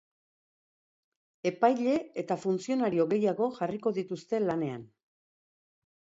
[1.49, 4.91] Epaile eta funtzionario gehiago jarriko dituzte lanean.